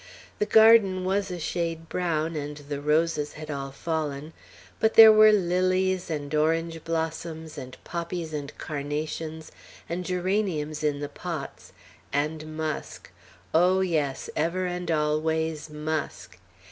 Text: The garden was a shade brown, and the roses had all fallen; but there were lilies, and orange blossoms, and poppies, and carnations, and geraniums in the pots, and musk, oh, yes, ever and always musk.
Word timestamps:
The 0.39 0.47
garden 0.47 1.05
was 1.05 1.29
a 1.29 1.37
shade 1.37 1.87
brown, 1.87 2.35
and 2.35 2.57
the 2.57 2.81
roses 2.81 3.33
had 3.33 3.51
all 3.51 3.69
fallen; 3.71 4.33
but 4.79 4.95
there 4.95 5.11
were 5.11 5.31
lilies, 5.31 6.09
and 6.09 6.33
orange 6.33 6.83
blossoms, 6.83 7.55
and 7.55 7.77
poppies, 7.83 8.33
and 8.33 8.51
carnations, 8.57 9.51
and 9.87 10.03
geraniums 10.03 10.83
in 10.83 11.01
the 11.01 11.07
pots, 11.07 11.71
and 12.11 12.57
musk, 12.57 13.11
oh, 13.53 13.81
yes, 13.81 14.27
ever 14.35 14.65
and 14.65 14.89
always 14.89 15.69
musk. 15.69 16.39